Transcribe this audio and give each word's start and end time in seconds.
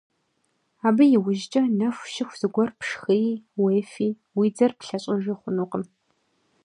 Абы 0.87 1.03
и 1.15 1.17
ужькӀэ 1.27 1.61
нэху 1.77 2.07
щыху 2.13 2.37
зыгуэр 2.39 2.69
пшхыи, 2.79 3.31
уефи, 3.61 4.09
уи 4.37 4.47
дзэр 4.55 4.71
плъэщӀыжи 4.79 5.33
хъунукъым. 5.39 5.83